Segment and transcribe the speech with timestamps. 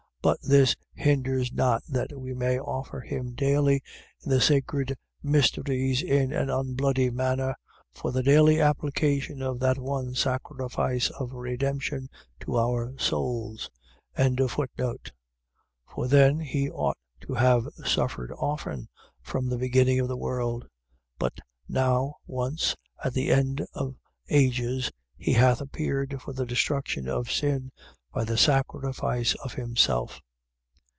[0.23, 3.81] But this hinders not that he may offer himself daily
[4.23, 7.55] in the sacred mysteries in an unbloody manner,
[7.91, 12.07] for the daily application of that one sacrifice of redemption
[12.41, 13.71] to our souls.
[14.15, 15.09] 9:26.
[15.87, 18.89] For then he ought to have suffered often
[19.23, 20.67] from the beginning of the world.
[21.17, 23.95] But now once, at the end of
[24.29, 27.71] ages, he hath appeared for the destruction of sin
[28.13, 30.19] by the sacrifice of himself.